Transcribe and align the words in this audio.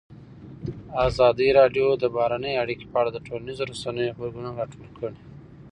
ازادي 1.07 1.49
راډیو 1.59 1.87
د 1.97 2.03
بهرنۍ 2.15 2.53
اړیکې 2.63 2.85
په 2.91 2.95
اړه 3.01 3.09
د 3.13 3.17
ټولنیزو 3.27 3.63
رسنیو 3.71 4.15
غبرګونونه 4.15 4.57
راټول 4.59 4.89
کړي. 4.97 5.17